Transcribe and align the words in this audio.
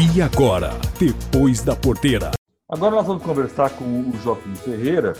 E 0.00 0.22
agora, 0.22 0.78
depois 0.96 1.60
da 1.60 1.74
porteira. 1.74 2.30
Agora 2.70 2.94
nós 2.94 3.04
vamos 3.04 3.20
conversar 3.20 3.70
com 3.70 3.84
o 3.84 4.12
Joaquim 4.22 4.54
Ferreira. 4.54 5.14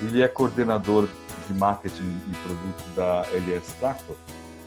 Ele 0.00 0.22
é 0.22 0.28
coordenador 0.28 1.06
de 1.46 1.52
marketing 1.52 2.16
e 2.30 2.36
produto 2.36 2.82
da 2.96 3.26
LS 3.30 3.74
Tacto. 3.78 4.16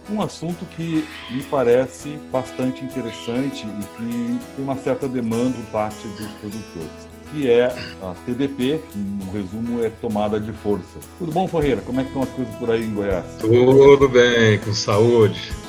Um 0.07 0.21
assunto 0.21 0.63
que 0.75 1.03
me 1.31 1.41
parece 1.49 2.09
bastante 2.31 2.85
interessante 2.85 3.65
e 3.65 3.83
que 3.97 4.39
tem 4.55 4.63
uma 4.63 4.75
certa 4.75 5.07
demanda 5.07 5.57
por 5.57 5.71
parte 5.71 6.07
dos 6.09 6.27
produtores, 6.33 7.07
que 7.31 7.49
é 7.49 7.65
a 8.03 8.13
TDP, 8.23 8.83
que 8.91 8.99
no 8.99 9.31
resumo 9.31 9.83
é 9.83 9.89
tomada 9.89 10.39
de 10.39 10.53
força. 10.53 10.99
Tudo 11.17 11.31
bom, 11.31 11.47
Ferreira? 11.47 11.81
Como 11.81 11.99
é 11.99 12.03
que 12.03 12.09
estão 12.09 12.21
as 12.21 12.29
coisas 12.29 12.53
por 12.57 12.69
aí 12.69 12.85
em 12.85 12.93
Goiás? 12.93 13.25
Tudo 13.39 14.07
bem, 14.09 14.59
com 14.59 14.75
saúde. 14.75 15.64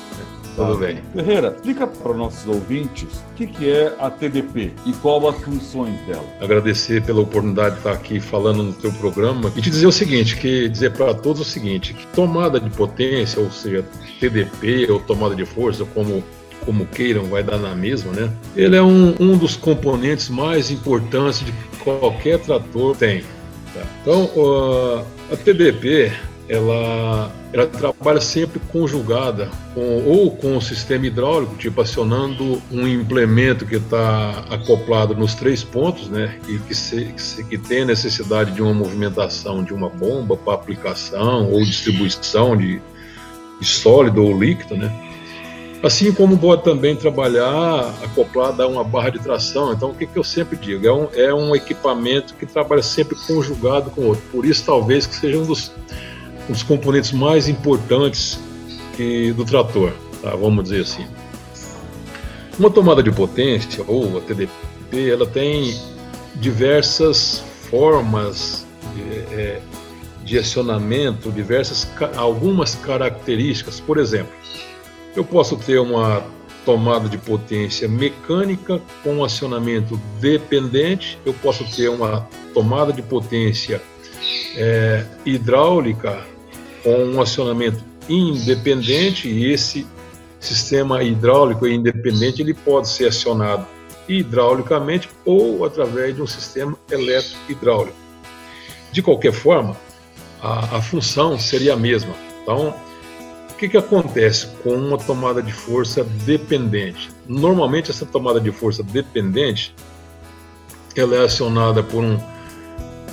Tudo 0.65 0.77
bem. 0.79 0.97
Ferreira, 1.13 1.53
explica 1.55 1.85
para 1.85 2.11
os 2.11 2.17
nossos 2.17 2.47
ouvintes 2.47 3.23
o 3.31 3.35
que, 3.35 3.45
que 3.45 3.69
é 3.69 3.95
a 3.99 4.09
TDP 4.09 4.73
e 4.87 4.93
qual 4.93 5.29
as 5.29 5.37
funções 5.43 5.99
dela. 6.07 6.25
Agradecer 6.41 7.03
pela 7.03 7.21
oportunidade 7.21 7.75
de 7.75 7.77
estar 7.81 7.91
aqui 7.91 8.19
falando 8.19 8.63
no 8.63 8.73
teu 8.73 8.91
programa 8.93 9.51
e 9.55 9.61
te 9.61 9.69
dizer 9.69 9.85
o 9.85 9.91
seguinte, 9.91 10.35
que 10.35 10.67
dizer 10.67 10.93
para 10.93 11.13
todos 11.13 11.41
o 11.41 11.45
seguinte, 11.45 11.93
que 11.93 12.07
tomada 12.07 12.59
de 12.59 12.71
potência, 12.71 13.39
ou 13.39 13.51
seja, 13.51 13.85
TDP 14.19 14.91
ou 14.91 14.99
tomada 14.99 15.35
de 15.35 15.45
força, 15.45 15.85
como 15.93 16.23
como 16.65 16.85
queiram, 16.85 17.23
vai 17.25 17.41
dar 17.41 17.57
na 17.57 17.73
mesma, 17.73 18.11
né? 18.11 18.29
Ele 18.53 18.75
é 18.75 18.81
um, 18.81 19.15
um 19.21 19.37
dos 19.37 19.55
componentes 19.55 20.27
mais 20.27 20.69
importantes 20.69 21.39
de 21.39 21.53
qualquer 21.81 22.39
trator 22.39 22.93
tem. 22.93 23.21
Tá? 23.73 23.83
Então, 24.01 24.25
uh, 24.35 25.05
a 25.31 25.37
TDP 25.37 26.11
ela, 26.49 27.31
ela 27.51 27.67
trabalha 27.67 28.21
sempre 28.21 28.59
conjugada 28.71 29.49
com, 29.73 30.03
ou 30.05 30.31
com 30.31 30.55
o 30.55 30.61
sistema 30.61 31.05
hidráulico, 31.05 31.55
tipo 31.55 31.81
acionando 31.81 32.61
um 32.71 32.87
implemento 32.87 33.65
que 33.65 33.75
está 33.75 34.45
acoplado 34.49 35.13
nos 35.13 35.35
três 35.35 35.63
pontos, 35.63 36.07
né, 36.09 36.39
e 36.47 36.57
que, 36.59 36.73
se, 36.73 37.05
que, 37.05 37.21
se, 37.21 37.43
que 37.43 37.57
tem 37.57 37.85
necessidade 37.85 38.51
de 38.51 38.61
uma 38.61 38.73
movimentação 38.73 39.63
de 39.63 39.73
uma 39.73 39.89
bomba 39.89 40.37
para 40.37 40.53
aplicação 40.53 41.51
ou 41.51 41.63
distribuição 41.63 42.55
de, 42.55 42.81
de 43.59 43.67
sólido 43.67 44.23
ou 44.23 44.37
líquido, 44.37 44.77
né, 44.77 44.91
Assim 45.83 46.11
como 46.11 46.37
pode 46.39 46.63
também 46.63 46.95
trabalhar 46.95 47.93
acoplado 48.03 48.63
a 48.63 48.67
uma 48.67 48.83
barra 48.83 49.11
de 49.11 49.19
tração. 49.19 49.71
Então, 49.73 49.91
o 49.91 49.93
que, 49.93 50.07
que 50.07 50.17
eu 50.17 50.23
sempre 50.23 50.57
digo? 50.57 50.87
É 50.87 50.91
um, 50.91 51.07
é 51.13 51.33
um 51.33 51.55
equipamento 51.55 52.33
que 52.33 52.47
trabalha 52.47 52.81
sempre 52.81 53.15
conjugado 53.27 53.91
com 53.91 54.01
o 54.01 54.07
outro. 54.07 54.23
Por 54.31 54.43
isso, 54.43 54.63
talvez, 54.65 55.05
que 55.05 55.13
seja 55.13 55.37
um 55.37 55.45
dos 55.45 55.71
dos 56.47 56.63
componentes 56.63 57.11
mais 57.11 57.47
importantes 57.47 58.39
que, 58.95 59.31
do 59.33 59.45
trator, 59.45 59.91
tá? 60.21 60.31
vamos 60.35 60.65
dizer 60.65 60.81
assim. 60.81 61.05
Uma 62.57 62.69
tomada 62.71 63.03
de 63.03 63.11
potência, 63.11 63.83
ou 63.87 64.17
a 64.17 64.21
TDP, 64.21 65.11
ela 65.11 65.25
tem 65.25 65.79
diversas 66.35 67.43
formas 67.69 68.65
de, 68.95 69.35
é, 69.35 69.61
de 70.23 70.39
acionamento, 70.39 71.31
diversas, 71.31 71.87
algumas 72.15 72.75
características. 72.75 73.79
Por 73.79 73.97
exemplo, 73.97 74.33
eu 75.15 75.23
posso 75.23 75.55
ter 75.57 75.79
uma 75.79 76.23
tomada 76.65 77.07
de 77.07 77.17
potência 77.17 77.87
mecânica 77.87 78.81
com 79.03 79.23
acionamento 79.23 79.99
dependente, 80.19 81.17
eu 81.25 81.33
posso 81.33 81.63
ter 81.75 81.89
uma 81.89 82.27
tomada 82.53 82.91
de 82.91 83.01
potência 83.01 83.81
é, 84.55 85.05
hidráulica 85.25 86.25
com 86.83 87.05
um 87.05 87.21
acionamento 87.21 87.83
independente 88.09 89.27
e 89.27 89.51
esse 89.51 89.85
sistema 90.39 91.03
hidráulico 91.03 91.67
independente 91.67 92.41
ele 92.41 92.53
pode 92.53 92.87
ser 92.87 93.07
acionado 93.07 93.65
hidraulicamente 94.07 95.09
ou 95.25 95.65
através 95.65 96.15
de 96.15 96.21
um 96.21 96.27
sistema 96.27 96.77
elétrico 96.89 97.51
hidráulico. 97.51 97.97
De 98.91 99.01
qualquer 99.01 99.33
forma, 99.33 99.75
a, 100.41 100.77
a 100.77 100.81
função 100.81 101.37
seria 101.37 101.73
a 101.73 101.77
mesma. 101.77 102.13
Então, 102.41 102.73
o 103.49 103.53
que, 103.55 103.67
que 103.67 103.77
acontece 103.77 104.47
com 104.63 104.73
uma 104.73 104.97
tomada 104.97 105.41
de 105.41 105.51
força 105.51 106.03
dependente? 106.25 107.09
Normalmente, 107.27 107.91
essa 107.91 108.05
tomada 108.05 108.39
de 108.39 108.51
força 108.51 108.81
dependente 108.83 109.75
ela 110.95 111.15
é 111.15 111.23
acionada 111.23 111.83
por 111.83 112.03
um 112.03 112.17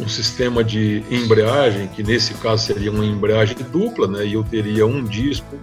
um 0.00 0.09
sistema 0.09 0.65
de 0.65 1.05
embreagem, 1.10 1.88
que 1.88 2.03
nesse 2.03 2.34
caso 2.34 2.66
seria 2.66 2.91
uma 2.91 3.05
embreagem 3.05 3.56
dupla, 3.71 4.06
né, 4.06 4.27
e 4.27 4.34
eu 4.34 4.43
teria 4.43 4.87
um 4.87 5.05
disco 5.05 5.56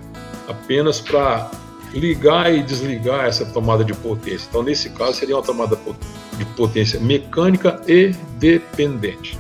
apenas 0.48 1.00
para 1.00 1.52
ligar 1.94 2.54
e 2.54 2.64
desligar 2.64 3.26
essa 3.26 3.46
tomada 3.46 3.84
de 3.84 3.94
potência. 3.94 4.48
Então, 4.50 4.64
nesse 4.64 4.90
caso, 4.92 5.16
seria 5.16 5.36
uma 5.36 5.44
tomada 5.44 5.78
de 6.38 6.46
potência 6.46 7.00
mecânica 7.00 7.82
e 7.88 8.16
dependente. 8.38 9.38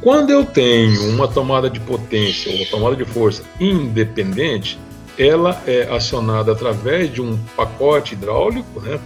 Quando 0.00 0.30
eu 0.30 0.44
tenho 0.44 1.10
uma 1.10 1.28
tomada 1.28 1.68
de 1.68 1.78
potência 1.80 2.50
ou 2.58 2.66
tomada 2.66 2.96
de 2.96 3.04
força 3.04 3.42
independente, 3.58 4.78
ela 5.18 5.62
é 5.66 5.82
acionada 5.94 6.52
através 6.52 7.12
de 7.12 7.20
um 7.20 7.38
pacote 7.54 8.14
hidráulico, 8.14 8.80
né, 8.80 8.98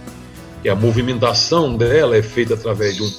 que 0.65 0.69
a 0.69 0.73
movimentação 0.73 1.77
dela 1.77 2.17
é 2.17 2.23
feita 2.23 2.55
através 2.55 2.95
de 2.95 3.03
um, 3.03 3.11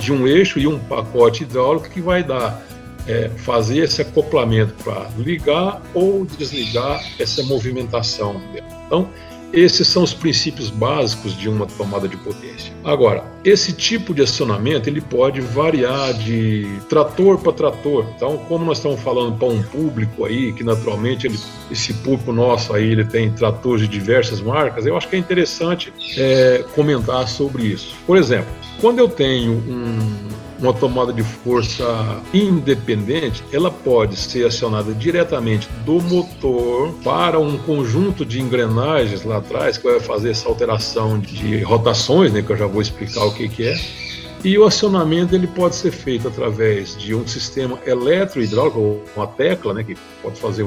de 0.00 0.12
um 0.12 0.26
eixo 0.26 0.58
e 0.58 0.66
um 0.66 0.80
pacote 0.80 1.44
hidráulico 1.44 1.88
que 1.88 2.00
vai 2.00 2.24
dar 2.24 2.60
é, 3.06 3.30
fazer 3.36 3.84
esse 3.84 4.02
acoplamento 4.02 4.74
para 4.82 5.08
ligar 5.16 5.80
ou 5.94 6.24
desligar 6.24 7.00
essa 7.16 7.40
movimentação 7.44 8.32
dela. 8.52 8.66
Então, 8.84 9.08
esses 9.52 9.86
são 9.88 10.02
os 10.02 10.12
princípios 10.12 10.70
básicos 10.70 11.36
de 11.36 11.48
uma 11.48 11.66
tomada 11.66 12.08
de 12.08 12.16
potência. 12.16 12.72
Agora, 12.84 13.24
esse 13.44 13.72
tipo 13.72 14.14
de 14.14 14.22
acionamento 14.22 14.88
ele 14.88 15.00
pode 15.00 15.40
variar 15.40 16.12
de 16.14 16.66
trator 16.88 17.38
para 17.38 17.52
trator. 17.52 18.06
Então, 18.16 18.38
como 18.48 18.64
nós 18.64 18.78
estamos 18.78 19.00
falando 19.00 19.38
para 19.38 19.48
um 19.48 19.62
público 19.62 20.24
aí 20.24 20.52
que 20.52 20.62
naturalmente 20.62 21.26
ele, 21.26 21.38
esse 21.70 21.92
público 21.94 22.32
nosso 22.32 22.74
aí 22.74 22.90
ele 22.90 23.04
tem 23.04 23.30
tratores 23.30 23.82
de 23.82 23.88
diversas 23.88 24.40
marcas, 24.40 24.86
eu 24.86 24.96
acho 24.96 25.08
que 25.08 25.16
é 25.16 25.18
interessante 25.18 25.92
é, 26.16 26.64
comentar 26.74 27.26
sobre 27.28 27.64
isso. 27.64 27.94
Por 28.06 28.16
exemplo, 28.16 28.48
quando 28.80 28.98
eu 28.98 29.08
tenho 29.08 29.52
um, 29.52 30.28
uma 30.58 30.72
tomada 30.72 31.12
de 31.12 31.22
força 31.22 31.84
independente, 32.34 33.44
ela 33.52 33.70
pode 33.70 34.16
ser 34.16 34.46
acionada 34.46 34.92
diretamente 34.92 35.68
do 35.84 36.00
motor 36.00 36.92
para 37.04 37.38
um 37.38 37.56
conjunto 37.58 38.24
de 38.24 38.40
engrenagens 38.40 39.24
lá 39.24 39.38
atrás 39.38 39.78
que 39.78 39.88
vai 39.88 40.00
fazer 40.00 40.30
essa 40.30 40.48
alteração 40.48 41.18
de 41.18 41.62
rotações, 41.62 42.32
né, 42.32 42.42
que 42.42 42.50
eu 42.50 42.56
já 42.56 42.66
vou 42.66 42.82
explicar 42.82 43.24
o 43.24 43.32
que, 43.32 43.48
que 43.48 43.68
é. 43.68 43.80
E 44.44 44.56
o 44.56 44.64
acionamento 44.64 45.34
ele 45.34 45.48
pode 45.48 45.74
ser 45.74 45.90
feito 45.90 46.28
através 46.28 46.96
de 46.96 47.14
um 47.14 47.26
sistema 47.26 47.78
eletrohidráulico, 47.84 49.00
uma 49.16 49.26
tecla, 49.26 49.74
né, 49.74 49.82
que 49.82 49.96
pode 50.22 50.38
fazer 50.40 50.66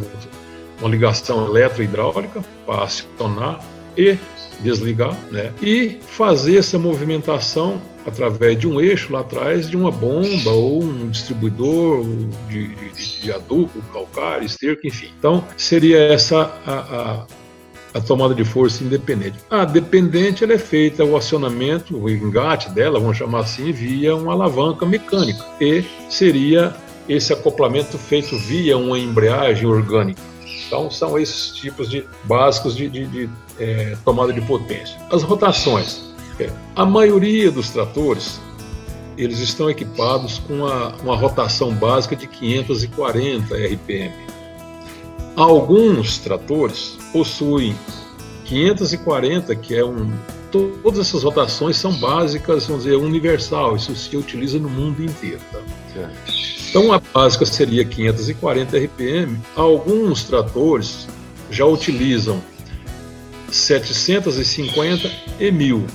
uma 0.79 0.89
ligação 0.89 1.45
eletrohidráulica 1.47 2.43
para 2.65 2.83
acionar 2.83 3.59
e 3.97 4.17
desligar, 4.61 5.17
né? 5.31 5.51
E 5.61 5.99
fazer 6.01 6.57
essa 6.57 6.77
movimentação 6.77 7.81
através 8.05 8.57
de 8.59 8.67
um 8.67 8.79
eixo 8.79 9.13
lá 9.13 9.21
atrás 9.21 9.69
de 9.69 9.77
uma 9.77 9.91
bomba 9.91 10.51
ou 10.51 10.83
um 10.83 11.09
distribuidor 11.09 12.05
de, 12.49 12.67
de, 12.67 13.21
de 13.21 13.31
adubo, 13.31 13.81
calcário, 13.93 14.45
esterco, 14.45 14.87
enfim. 14.87 15.09
Então, 15.17 15.43
seria 15.57 15.99
essa 15.99 16.51
a, 16.65 16.73
a, 16.73 17.25
a, 17.93 18.01
tomada 18.01 18.33
de 18.33 18.43
força 18.43 18.83
independente. 18.83 19.37
A 19.49 19.65
dependente 19.65 20.43
ela 20.43 20.53
é 20.53 20.57
feita 20.57 21.03
o 21.03 21.15
acionamento, 21.15 21.97
o 21.97 22.09
engate 22.09 22.69
dela, 22.69 22.99
vamos 22.99 23.17
chamar 23.17 23.41
assim, 23.41 23.71
via 23.71 24.15
uma 24.15 24.33
alavanca 24.33 24.85
mecânica. 24.85 25.43
E 25.59 25.83
seria 26.09 26.75
esse 27.07 27.33
acoplamento 27.33 27.97
feito 27.97 28.37
via 28.37 28.77
uma 28.77 28.97
embreagem 28.97 29.65
orgânica. 29.67 30.21
Então, 30.67 30.89
são 30.89 31.19
esses 31.19 31.51
tipos 31.51 31.89
de 31.89 32.05
básicos 32.23 32.77
de, 32.77 32.87
de, 32.87 33.29
é, 33.59 33.97
tomada 34.05 34.31
de 34.31 34.39
potência. 34.39 34.97
As 35.11 35.21
rotações. 35.21 36.10
É, 36.41 36.49
a 36.75 36.85
maioria 36.85 37.51
dos 37.51 37.69
tratores 37.69 38.41
eles 39.17 39.39
estão 39.39 39.69
equipados 39.69 40.39
com 40.39 40.55
uma, 40.55 40.95
uma 41.03 41.15
rotação 41.15 41.73
básica 41.73 42.15
de 42.15 42.25
540 42.27 43.55
RPM. 43.55 44.13
Alguns 45.35 46.17
tratores 46.17 46.97
possuem 47.13 47.75
540, 48.45 49.55
que 49.55 49.75
é 49.75 49.85
um. 49.85 50.11
Todas 50.51 51.07
essas 51.07 51.23
rotações 51.23 51.77
são 51.77 51.93
básicas, 51.93 52.65
vamos 52.67 52.83
dizer, 52.83 52.97
universal, 52.97 53.77
isso 53.77 53.95
se 53.95 54.17
utiliza 54.17 54.59
no 54.59 54.69
mundo 54.69 55.01
inteiro. 55.01 55.39
Tá? 55.51 56.09
Então 56.69 56.91
a 56.91 56.99
básica 56.99 57.45
seria 57.45 57.85
540 57.85 58.77
RPM. 58.77 59.39
Alguns 59.55 60.23
tratores 60.23 61.07
já 61.49 61.65
utilizam 61.65 62.41
750 63.49 65.09
e 65.39 65.51
1000. 65.51 65.85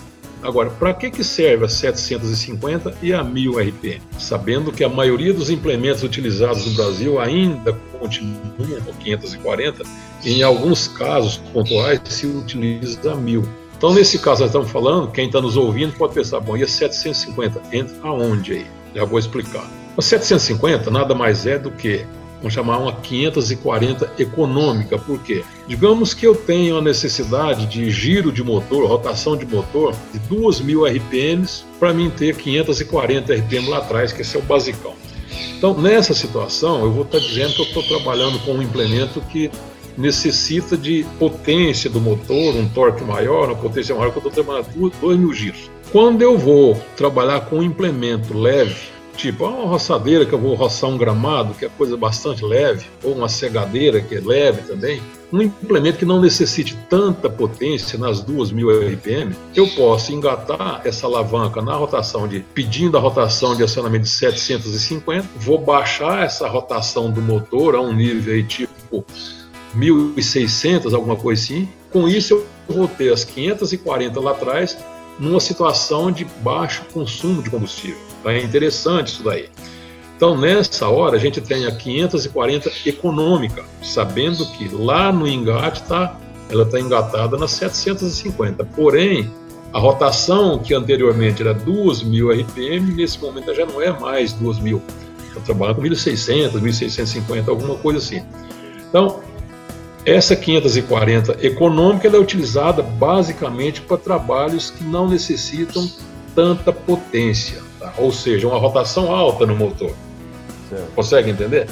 Agora, 0.42 0.70
para 0.70 0.94
que, 0.94 1.10
que 1.10 1.24
serve 1.24 1.64
a 1.64 1.68
750 1.68 2.94
e 3.02 3.12
a 3.12 3.24
1000 3.24 3.58
RPM? 3.58 4.02
Sabendo 4.18 4.70
que 4.70 4.84
a 4.84 4.88
maioria 4.88 5.32
dos 5.32 5.50
implementos 5.50 6.02
utilizados 6.02 6.66
no 6.66 6.74
Brasil 6.74 7.20
ainda 7.20 7.72
continuam 7.98 8.80
com 8.84 8.92
540, 8.92 9.82
e 10.24 10.34
em 10.34 10.42
alguns 10.42 10.88
casos 10.88 11.38
pontuais 11.52 12.00
se 12.04 12.26
utiliza 12.26 13.12
a 13.12 13.16
1000. 13.16 13.42
Então, 13.76 13.92
nesse 13.92 14.18
caso, 14.18 14.40
nós 14.40 14.50
estamos 14.50 14.70
falando, 14.70 15.10
quem 15.10 15.26
está 15.26 15.40
nos 15.40 15.56
ouvindo 15.56 15.92
pode 15.96 16.14
pensar, 16.14 16.40
bom, 16.40 16.56
e 16.56 16.62
a 16.62 16.68
750 16.68 17.60
entra 17.72 17.96
aonde 18.02 18.52
aí? 18.54 18.66
Já 18.94 19.04
vou 19.04 19.18
explicar. 19.18 19.68
A 19.96 20.02
750 20.02 20.90
nada 20.90 21.14
mais 21.14 21.46
é 21.46 21.58
do 21.58 21.70
que 21.70 22.06
vamos 22.38 22.52
chamar 22.52 22.78
uma 22.78 22.92
540 22.92 24.12
econômica. 24.18 24.98
Por 24.98 25.20
quê? 25.22 25.44
Digamos 25.66 26.14
que 26.14 26.26
eu 26.26 26.34
tenho 26.34 26.78
a 26.78 26.82
necessidade 26.82 27.66
de 27.66 27.90
giro 27.90 28.30
de 28.30 28.42
motor, 28.42 28.86
rotação 28.88 29.36
de 29.36 29.46
motor 29.46 29.94
de 30.12 30.20
2.000 30.20 30.96
RPMs 30.96 31.64
para 31.78 31.92
mim 31.92 32.10
ter 32.10 32.36
540 32.36 33.34
RPM 33.34 33.68
lá 33.68 33.78
atrás, 33.78 34.12
que 34.12 34.22
esse 34.22 34.36
é 34.36 34.38
o 34.38 34.42
basicão. 34.42 34.94
Então, 35.56 35.74
nessa 35.74 36.14
situação, 36.14 36.82
eu 36.82 36.92
vou 36.92 37.02
estar 37.02 37.18
dizendo 37.18 37.54
que 37.54 37.62
eu 37.62 37.66
estou 37.66 37.82
trabalhando 37.82 38.38
com 38.40 38.52
um 38.52 38.62
implemento 38.62 39.20
que 39.32 39.50
necessita 39.96 40.76
de 40.76 41.06
potência 41.18 41.88
do 41.88 42.00
motor, 42.00 42.54
um 42.54 42.68
torque 42.68 43.02
maior, 43.02 43.46
uma 43.46 43.56
potência 43.56 43.94
maior, 43.94 44.10
que 44.10 44.18
eu 44.18 44.28
estou 44.28 44.44
trabalhando 44.44 44.68
2.000 44.74 45.32
giros. 45.32 45.70
Quando 45.90 46.20
eu 46.20 46.36
vou 46.36 46.78
trabalhar 46.96 47.40
com 47.46 47.56
um 47.56 47.62
implemento 47.62 48.36
leve, 48.36 48.95
Tipo, 49.16 49.46
uma 49.46 49.66
roçadeira 49.66 50.26
que 50.26 50.32
eu 50.34 50.38
vou 50.38 50.54
roçar 50.54 50.90
um 50.90 50.98
gramado, 50.98 51.54
que 51.54 51.64
é 51.64 51.68
coisa 51.70 51.96
bastante 51.96 52.44
leve, 52.44 52.86
ou 53.02 53.14
uma 53.14 53.28
segadeira 53.28 54.00
que 54.00 54.14
é 54.14 54.20
leve 54.20 54.62
também, 54.62 55.00
um 55.32 55.40
implemento 55.40 55.98
que 55.98 56.04
não 56.04 56.20
necessite 56.20 56.76
tanta 56.88 57.28
potência 57.28 57.98
nas 57.98 58.22
2.000 58.22 58.94
RPM, 58.94 59.34
eu 59.54 59.66
posso 59.68 60.12
engatar 60.12 60.82
essa 60.84 61.06
alavanca 61.06 61.62
na 61.62 61.74
rotação 61.74 62.28
de, 62.28 62.40
pedindo 62.54 62.96
a 62.96 63.00
rotação 63.00 63.56
de 63.56 63.62
acionamento 63.62 64.04
de 64.04 64.10
750, 64.10 65.26
vou 65.36 65.58
baixar 65.58 66.24
essa 66.24 66.46
rotação 66.46 67.10
do 67.10 67.22
motor 67.22 67.74
a 67.74 67.80
um 67.80 67.94
nível 67.94 68.34
aí 68.34 68.44
tipo 68.44 69.04
1.600, 69.76 70.94
alguma 70.94 71.16
coisa 71.16 71.42
assim. 71.42 71.68
Com 71.90 72.06
isso 72.06 72.34
eu 72.34 72.46
vou 72.68 72.86
ter 72.86 73.12
as 73.12 73.24
540 73.24 74.20
lá 74.20 74.32
atrás 74.32 74.76
numa 75.18 75.40
situação 75.40 76.12
de 76.12 76.24
baixo 76.42 76.84
consumo 76.92 77.42
de 77.42 77.48
combustível. 77.48 78.05
É 78.26 78.42
interessante 78.42 79.08
isso 79.08 79.22
daí. 79.22 79.48
Então, 80.16 80.36
nessa 80.36 80.88
hora, 80.88 81.16
a 81.16 81.18
gente 81.18 81.40
tem 81.40 81.66
a 81.66 81.72
540 81.72 82.70
econômica, 82.86 83.62
sabendo 83.82 84.46
que 84.52 84.68
lá 84.68 85.12
no 85.12 85.28
engate 85.28 85.82
tá, 85.82 86.18
ela 86.50 86.62
está 86.62 86.80
engatada 86.80 87.36
na 87.36 87.46
750. 87.46 88.64
Porém, 88.64 89.30
a 89.72 89.78
rotação 89.78 90.58
que 90.58 90.72
anteriormente 90.72 91.42
era 91.42 91.54
2.000 91.54 92.40
RPM, 92.42 92.94
nesse 92.94 93.20
momento 93.20 93.54
já 93.54 93.66
não 93.66 93.82
é 93.82 93.92
mais 93.92 94.32
2.000. 94.32 94.80
Está 95.28 95.40
trabalhando 95.40 95.76
com 95.76 95.82
1.600, 95.82 96.52
1.650, 96.52 97.48
alguma 97.48 97.74
coisa 97.74 97.98
assim. 97.98 98.22
Então, 98.88 99.20
essa 100.06 100.34
540 100.34 101.44
econômica 101.44 102.08
é 102.08 102.18
utilizada 102.18 102.80
basicamente 102.80 103.82
para 103.82 103.98
trabalhos 103.98 104.70
que 104.70 104.82
não 104.82 105.08
necessitam 105.08 105.90
tanta 106.34 106.72
potência, 106.72 107.60
tá? 107.90 108.02
ou 108.02 108.12
seja, 108.12 108.46
uma 108.46 108.58
rotação 108.58 109.14
alta 109.14 109.46
no 109.46 109.56
motor. 109.56 109.92
Certo. 110.68 110.94
Consegue 110.94 111.30
entender? 111.30 111.68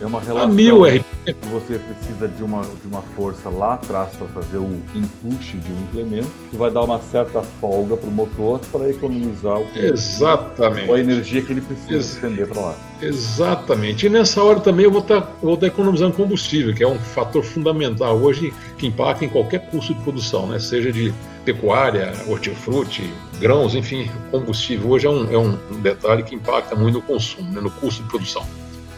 É 0.00 0.06
uma 0.06 0.20
relação. 0.20 0.48
A 0.48 0.52
mil 0.52 0.84
RPM. 0.84 1.04
Você 1.52 1.78
precisa 1.78 2.26
de 2.26 2.42
uma, 2.42 2.62
de 2.62 2.86
uma 2.86 3.02
força 3.14 3.50
lá 3.50 3.74
atrás 3.74 4.16
para 4.16 4.26
fazer 4.28 4.56
o 4.56 4.80
input 4.94 5.58
de 5.58 5.70
um 5.70 5.82
implemento, 5.82 6.30
que 6.50 6.56
vai 6.56 6.70
dar 6.70 6.82
uma 6.82 6.98
certa 6.98 7.42
folga 7.42 7.96
para 7.96 8.08
o 8.08 8.12
motor 8.12 8.58
para 8.72 8.88
economizar 8.88 9.58
o 9.58 9.66
Exatamente. 9.76 10.90
a 10.90 10.98
energia 10.98 11.42
que 11.42 11.52
ele 11.52 11.60
precisa 11.60 11.92
Ex 11.92 12.14
estender 12.14 12.48
para 12.48 12.60
lá. 12.62 12.74
Exatamente. 13.02 14.06
E 14.06 14.08
nessa 14.08 14.42
hora 14.42 14.60
também 14.60 14.86
eu 14.86 14.90
vou 14.90 15.02
estar 15.02 15.20
tá, 15.20 15.32
vou 15.42 15.56
tá 15.56 15.66
economizando 15.66 16.14
combustível, 16.14 16.74
que 16.74 16.82
é 16.82 16.88
um 16.88 16.98
fator 16.98 17.44
fundamental 17.44 18.16
hoje 18.16 18.52
que 18.78 18.86
impacta 18.86 19.26
em 19.26 19.28
qualquer 19.28 19.70
custo 19.70 19.92
de 19.92 20.00
produção, 20.00 20.46
né? 20.46 20.58
seja 20.58 20.90
de 20.90 21.12
pecuária, 21.44 22.12
hortifruti, 22.26 23.12
grãos, 23.38 23.74
enfim, 23.74 24.10
combustível. 24.30 24.90
Hoje 24.90 25.06
é 25.06 25.10
um, 25.10 25.32
é 25.32 25.38
um 25.38 25.56
detalhe 25.80 26.22
que 26.22 26.34
impacta 26.34 26.74
muito 26.74 26.94
no 26.94 27.02
consumo, 27.02 27.50
né? 27.50 27.60
no 27.60 27.70
custo 27.70 28.02
de 28.02 28.08
produção. 28.08 28.46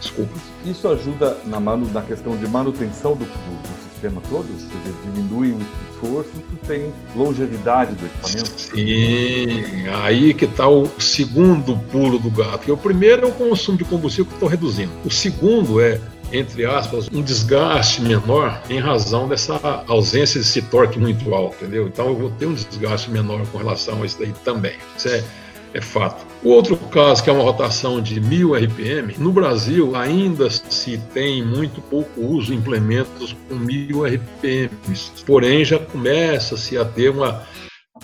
Desculpa. 0.00 0.34
Isso 0.64 0.88
ajuda 0.88 1.38
na, 1.44 1.60
manu, 1.60 1.88
na 1.92 2.02
questão 2.02 2.36
de 2.36 2.48
manutenção 2.48 3.12
do, 3.12 3.24
do, 3.24 3.62
do 3.62 3.90
sistema 3.90 4.20
todo? 4.28 4.46
Dizer, 4.46 4.94
diminui 5.04 5.52
o 5.52 5.58
esforço 5.92 6.30
e 6.52 6.66
tem 6.66 6.92
longevidade 7.14 7.94
do 7.94 8.04
equipamento? 8.04 8.60
Sim, 8.60 9.88
aí 10.02 10.34
que 10.34 10.44
está 10.44 10.68
o 10.68 10.88
segundo 10.98 11.76
pulo 11.90 12.18
do 12.18 12.30
gato. 12.30 12.72
O 12.72 12.76
primeiro 12.76 13.26
é 13.26 13.28
o 13.28 13.32
consumo 13.32 13.78
de 13.78 13.84
combustível 13.84 14.26
que 14.26 14.34
estou 14.34 14.48
reduzindo. 14.48 14.92
O 15.04 15.10
segundo 15.10 15.80
é 15.80 16.00
entre 16.32 16.64
aspas, 16.64 17.08
um 17.12 17.22
desgaste 17.22 18.02
menor 18.02 18.62
em 18.68 18.78
razão 18.78 19.28
dessa 19.28 19.84
ausência 19.86 20.40
desse 20.40 20.62
torque 20.62 20.98
muito 20.98 21.34
alto, 21.34 21.56
entendeu? 21.56 21.86
Então 21.86 22.08
eu 22.08 22.16
vou 22.16 22.30
ter 22.30 22.46
um 22.46 22.54
desgaste 22.54 23.10
menor 23.10 23.46
com 23.46 23.58
relação 23.58 24.02
a 24.02 24.06
isso 24.06 24.18
daí 24.18 24.32
também. 24.44 24.76
Isso 24.96 25.08
é 25.08 25.22
é 25.74 25.80
fato. 25.80 26.26
O 26.42 26.50
outro 26.50 26.76
caso, 26.76 27.22
que 27.22 27.30
é 27.30 27.32
uma 27.32 27.42
rotação 27.42 28.00
de 28.00 28.20
1000 28.20 28.54
RPM, 28.54 29.14
no 29.18 29.32
Brasil 29.32 29.94
ainda 29.96 30.50
se 30.50 30.98
tem 31.14 31.44
muito 31.44 31.80
pouco 31.80 32.20
uso 32.20 32.48
de 32.48 32.54
implementos 32.54 33.34
com 33.48 33.54
1000 33.54 34.04
RPM, 34.04 34.70
porém 35.24 35.64
já 35.64 35.78
começa-se 35.78 36.76
a 36.76 36.84
ter 36.84 37.10
uma 37.10 37.42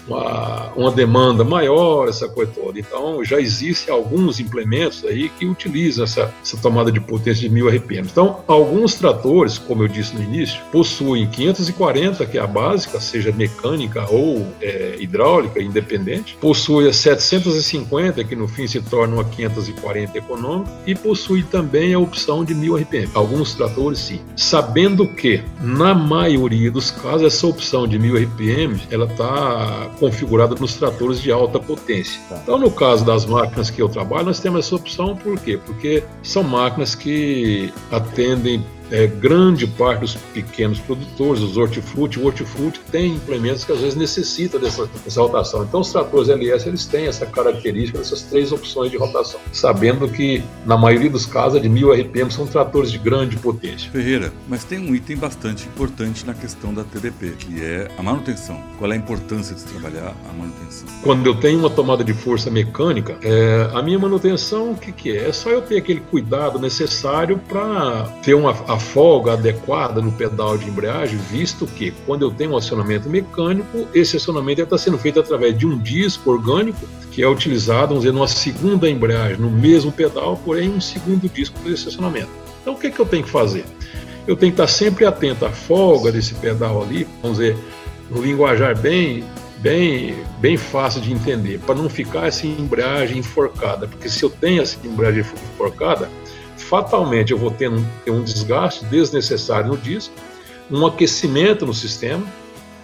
uma, 0.08 0.72
uma, 0.74 0.90
demanda 0.90 1.44
maior, 1.44 2.08
essa 2.08 2.28
coisa 2.28 2.50
toda. 2.52 2.78
Então, 2.78 3.22
já 3.24 3.40
existem 3.40 3.92
alguns 3.92 4.40
implementos 4.40 5.04
aí 5.04 5.28
que 5.28 5.46
utilizam 5.46 6.04
essa, 6.04 6.34
essa 6.42 6.56
tomada 6.56 6.90
de 6.90 7.00
potência 7.00 7.48
de 7.48 7.50
1000 7.50 7.68
RPM. 7.68 8.08
Então, 8.10 8.40
alguns 8.46 8.94
tratores, 8.94 9.58
como 9.58 9.84
eu 9.84 9.88
disse 9.88 10.14
no 10.14 10.22
início, 10.22 10.60
possuem 10.72 11.26
540, 11.26 12.26
que 12.26 12.38
é 12.38 12.40
a 12.40 12.46
básica, 12.46 13.00
seja 13.00 13.30
mecânica 13.32 14.06
ou 14.10 14.46
é, 14.60 14.96
hidráulica, 14.98 15.60
independente, 15.60 16.36
possui 16.40 16.88
a 16.88 16.92
750, 16.92 18.24
que 18.24 18.34
no 18.34 18.48
fim 18.48 18.66
se 18.66 18.80
torna 18.80 19.14
uma 19.14 19.24
540 19.24 20.18
econômica, 20.18 20.70
e 20.86 20.94
possui 20.94 21.42
também 21.42 21.94
a 21.94 21.98
opção 21.98 22.44
de 22.44 22.54
1000 22.54 22.76
RPM. 22.76 23.08
Alguns 23.14 23.54
tratores, 23.54 23.98
sim. 23.98 24.20
Sabendo 24.36 25.06
que, 25.14 25.42
na 25.60 25.94
maioria 25.94 26.70
dos 26.70 26.90
casos, 26.90 27.22
essa 27.22 27.46
opção 27.46 27.86
de 27.86 27.98
1000 27.98 28.16
RPM, 28.24 28.80
ela 28.90 29.06
está 29.06 29.90
configurada 29.98 30.54
nos 30.54 30.74
tratores 30.74 31.20
de 31.20 31.30
alta 31.30 31.58
potência. 31.58 32.20
Tá. 32.28 32.40
Então, 32.42 32.58
no 32.58 32.70
caso 32.70 33.04
das 33.04 33.26
máquinas 33.26 33.70
que 33.70 33.80
eu 33.82 33.88
trabalho, 33.88 34.26
nós 34.26 34.40
temos 34.40 34.66
essa 34.66 34.76
opção 34.76 35.16
por 35.16 35.38
quê? 35.38 35.58
Porque 35.64 36.04
são 36.22 36.42
máquinas 36.42 36.94
que 36.94 37.72
atendem 37.90 38.64
é, 38.90 39.06
grande 39.06 39.66
parte 39.66 40.00
dos 40.00 40.14
pequenos 40.14 40.78
produtores, 40.78 41.42
os 41.42 41.56
hortifruti, 41.56 42.18
o 42.18 42.26
hortifruti 42.26 42.80
tem 42.90 43.14
implementos 43.14 43.64
que 43.64 43.72
às 43.72 43.80
vezes 43.80 43.94
necessita 43.94 44.58
dessa, 44.58 44.88
dessa 45.04 45.20
rotação. 45.20 45.64
Então 45.64 45.80
os 45.80 45.90
tratores 45.90 46.28
LS 46.28 46.68
eles 46.68 46.86
têm 46.86 47.06
essa 47.06 47.26
característica 47.26 47.98
dessas 47.98 48.22
três 48.22 48.52
opções 48.52 48.90
de 48.90 48.96
rotação, 48.96 49.40
sabendo 49.52 50.08
que 50.08 50.42
na 50.64 50.76
maioria 50.76 51.10
dos 51.10 51.26
casos 51.26 51.60
de 51.60 51.68
1000 51.68 51.92
RPM 51.92 52.30
são 52.30 52.46
tratores 52.46 52.90
de 52.90 52.98
grande 52.98 53.36
potência. 53.36 53.90
Ferreira, 53.90 54.32
mas 54.48 54.64
tem 54.64 54.78
um 54.78 54.94
item 54.94 55.16
bastante 55.16 55.66
importante 55.66 56.26
na 56.26 56.34
questão 56.34 56.72
da 56.72 56.84
TDP, 56.84 57.32
que 57.38 57.62
é 57.62 57.88
a 57.96 58.02
manutenção. 58.02 58.62
Qual 58.78 58.90
é 58.90 58.94
a 58.94 58.98
importância 58.98 59.54
de 59.54 59.60
se 59.60 59.66
trabalhar 59.66 60.14
a 60.28 60.32
manutenção? 60.32 60.88
Quando 61.02 61.26
eu 61.26 61.34
tenho 61.34 61.58
uma 61.58 61.70
tomada 61.70 62.04
de 62.04 62.12
força 62.12 62.50
mecânica, 62.50 63.16
é, 63.22 63.70
a 63.72 63.82
minha 63.82 63.98
manutenção 63.98 64.72
o 64.72 64.76
que, 64.76 64.92
que 64.92 65.16
é? 65.16 65.28
É 65.28 65.32
só 65.32 65.50
eu 65.50 65.62
ter 65.62 65.76
aquele 65.76 66.00
cuidado 66.00 66.58
necessário 66.58 67.38
para 67.48 68.04
ter 68.22 68.34
uma 68.34 68.50
a 68.50 68.77
folga 68.78 69.32
adequada 69.32 70.00
no 70.00 70.12
pedal 70.12 70.56
de 70.56 70.68
embreagem, 70.68 71.18
visto 71.30 71.66
que 71.66 71.92
quando 72.06 72.22
eu 72.22 72.30
tenho 72.30 72.52
um 72.52 72.56
acionamento 72.56 73.08
mecânico, 73.08 73.86
esse 73.94 74.16
acionamento 74.16 74.62
está 74.62 74.78
sendo 74.78 74.98
feito 74.98 75.20
através 75.20 75.56
de 75.56 75.66
um 75.66 75.78
disco 75.78 76.30
orgânico 76.30 76.86
que 77.10 77.22
é 77.22 77.28
utilizado, 77.28 77.88
vamos 77.88 78.04
dizer, 78.04 78.12
numa 78.12 78.28
segunda 78.28 78.88
embreagem, 78.88 79.38
no 79.38 79.50
mesmo 79.50 79.90
pedal, 79.90 80.40
porém 80.44 80.70
um 80.70 80.80
segundo 80.80 81.28
disco 81.28 81.58
para 81.60 81.72
esse 81.72 81.88
acionamento. 81.88 82.30
Então 82.62 82.74
o 82.74 82.76
que, 82.76 82.90
que 82.90 83.00
eu 83.00 83.06
tenho 83.06 83.24
que 83.24 83.30
fazer? 83.30 83.64
Eu 84.26 84.36
tenho 84.36 84.52
que 84.52 84.60
estar 84.60 84.66
sempre 84.66 85.04
atento 85.04 85.44
à 85.46 85.50
folga 85.50 86.12
desse 86.12 86.34
pedal 86.34 86.82
ali, 86.82 87.06
vamos 87.22 87.38
dizer, 87.38 87.56
no 88.10 88.22
linguajar 88.22 88.78
bem 88.78 89.24
bem, 89.58 90.14
bem 90.40 90.56
fácil 90.56 91.00
de 91.00 91.12
entender, 91.12 91.58
para 91.60 91.74
não 91.74 91.88
ficar 91.88 92.28
essa 92.28 92.46
embreagem 92.46 93.18
enforcada, 93.18 93.86
porque 93.86 94.08
se 94.08 94.22
eu 94.22 94.30
tenho 94.30 94.62
essa 94.62 94.78
embreagem 94.84 95.20
enforcada, 95.20 96.08
fatalmente 96.68 97.32
eu 97.32 97.38
vou 97.38 97.50
ter 97.50 97.70
um, 97.70 97.84
ter 98.04 98.10
um 98.10 98.22
desgaste 98.22 98.84
desnecessário 98.84 99.68
no 99.68 99.76
disco, 99.76 100.14
um 100.70 100.86
aquecimento 100.86 101.64
no 101.64 101.72
sistema 101.72 102.26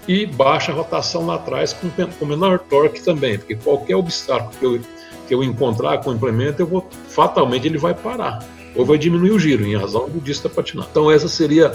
e 0.09 0.27
baixa 0.27 0.73
rotação 0.73 1.27
lá 1.27 1.37
atrás 1.37 1.73
com, 1.73 1.91
com 1.91 2.27
menor 2.27 2.59
torque 2.59 3.03
também, 3.03 3.39
porque 3.39 3.55
qualquer 3.55 3.97
obstáculo 3.97 4.51
que 4.59 4.65
eu, 4.65 4.81
que 5.29 5.35
eu 5.35 5.45
encontrar 5.45 5.99
com 5.99 6.11
o 6.11 6.15
implemento, 6.15 6.63
eu 6.63 6.67
vou 6.67 6.89
fatalmente 7.09 7.67
ele 7.67 7.79
vai 7.79 7.95
parar 7.95 8.43
ou 8.75 8.85
vai 8.85 8.99
diminuir 8.99 9.31
o 9.31 9.39
giro 9.39 9.65
em 9.65 9.77
razão 9.77 10.09
do 10.09 10.21
disco 10.21 10.47
estar 10.47 10.63
patinando. 10.63 10.89
Então 10.91 11.11
essa 11.11 11.29
seria 11.29 11.73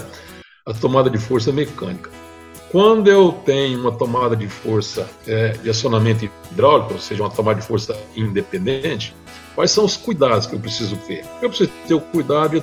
a 0.66 0.74
tomada 0.74 1.08
de 1.08 1.18
força 1.18 1.52
mecânica. 1.52 2.10
Quando 2.70 3.08
eu 3.08 3.32
tenho 3.44 3.80
uma 3.80 3.90
tomada 3.90 4.36
de 4.36 4.46
força 4.46 5.08
é, 5.26 5.48
de 5.48 5.68
acionamento 5.68 6.28
hidráulico, 6.52 6.92
ou 6.92 7.00
seja, 7.00 7.22
uma 7.22 7.30
tomada 7.30 7.60
de 7.60 7.66
força 7.66 7.98
independente, 8.14 9.14
Quais 9.54 9.70
são 9.70 9.84
os 9.84 9.96
cuidados 9.96 10.46
que 10.46 10.54
eu 10.54 10.60
preciso 10.60 10.96
ter? 10.96 11.24
Eu 11.42 11.48
preciso 11.48 11.70
ter 11.86 11.94
o 11.94 12.00
cuidado 12.00 12.62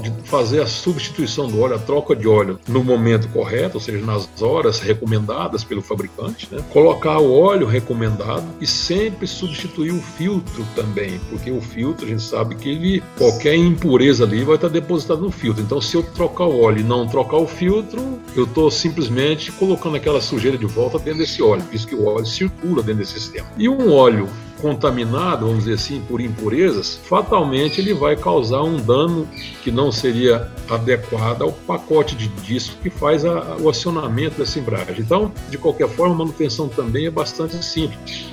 de 0.00 0.12
fazer 0.24 0.60
a 0.60 0.66
substituição 0.66 1.48
do 1.48 1.60
óleo, 1.60 1.76
a 1.76 1.78
troca 1.78 2.14
de 2.14 2.28
óleo 2.28 2.60
no 2.68 2.84
momento 2.84 3.28
correto, 3.28 3.76
ou 3.76 3.80
seja, 3.80 4.04
nas 4.04 4.28
horas 4.40 4.78
recomendadas 4.78 5.64
pelo 5.64 5.82
fabricante, 5.82 6.48
né? 6.50 6.62
colocar 6.70 7.18
o 7.18 7.32
óleo 7.32 7.66
recomendado 7.66 8.44
e 8.60 8.66
sempre 8.66 9.26
substituir 9.26 9.92
o 9.92 10.00
filtro 10.00 10.64
também, 10.76 11.18
porque 11.30 11.50
o 11.50 11.60
filtro 11.60 12.06
a 12.06 12.08
gente 12.08 12.22
sabe 12.22 12.54
que 12.54 12.68
ele 12.68 13.02
qualquer 13.16 13.56
impureza 13.56 14.24
ali 14.24 14.44
vai 14.44 14.56
estar 14.56 14.68
depositada 14.68 15.20
no 15.20 15.30
filtro. 15.30 15.62
Então, 15.62 15.80
se 15.80 15.96
eu 15.96 16.02
trocar 16.02 16.44
o 16.44 16.62
óleo 16.62 16.80
e 16.80 16.84
não 16.84 17.06
trocar 17.06 17.38
o 17.38 17.46
filtro, 17.46 18.20
eu 18.36 18.44
estou 18.44 18.70
simplesmente 18.70 19.50
colocando 19.52 19.96
aquela 19.96 20.20
sujeira 20.20 20.58
de 20.58 20.66
volta 20.66 20.98
dentro 20.98 21.20
desse 21.20 21.42
óleo, 21.42 21.64
visto 21.70 21.88
que 21.88 21.94
o 21.94 22.06
óleo 22.06 22.26
circula 22.26 22.82
dentro 22.82 23.00
desse 23.00 23.14
sistema. 23.14 23.46
E 23.56 23.68
um 23.68 23.92
óleo 23.92 24.28
contaminado, 24.64 25.44
vamos 25.44 25.64
dizer 25.64 25.74
assim, 25.74 26.00
por 26.08 26.22
impurezas, 26.22 26.98
fatalmente 27.04 27.82
ele 27.82 27.92
vai 27.92 28.16
causar 28.16 28.62
um 28.62 28.78
dano 28.78 29.28
que 29.62 29.70
não 29.70 29.92
seria 29.92 30.50
adequado 30.70 31.42
ao 31.42 31.52
pacote 31.52 32.16
de 32.16 32.28
disco 32.28 32.74
que 32.82 32.88
faz 32.88 33.26
a, 33.26 33.56
o 33.60 33.68
acionamento 33.68 34.38
dessa 34.38 34.58
embreagem. 34.58 35.00
Então, 35.00 35.30
de 35.50 35.58
qualquer 35.58 35.86
forma, 35.90 36.14
a 36.14 36.18
manutenção 36.18 36.66
também 36.66 37.04
é 37.04 37.10
bastante 37.10 37.62
simples. 37.62 38.24